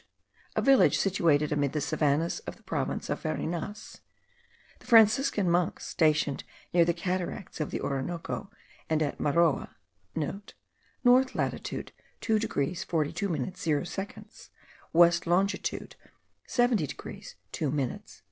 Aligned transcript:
a 0.55 0.63
village 0.63 0.97
situated 0.97 1.51
amid 1.51 1.73
the 1.73 1.79
savannahs 1.79 2.39
of 2.47 2.55
the 2.57 2.63
province 2.63 3.07
of 3.07 3.21
Varinas; 3.21 3.99
the 4.79 4.87
Franciscan 4.87 5.47
monks 5.47 5.85
stationed 5.85 6.43
near 6.73 6.83
the 6.83 6.91
cataracts 6.91 7.59
of 7.59 7.69
the 7.69 7.79
Orinoco 7.79 8.49
and 8.89 9.03
at 9.03 9.19
Maroa,* 9.19 9.75
(* 9.95 10.15
North 11.05 11.35
latitude 11.35 11.91
2 12.21 12.39
degrees 12.39 12.83
42 12.83 13.29
minutes 13.29 13.61
0 13.61 13.83
seconds; 13.83 14.49
west 14.91 15.27
longitude 15.27 15.95
70 16.47 16.87
degrees 16.87 17.35
21 17.51 17.75
minutes.) 17.75 18.19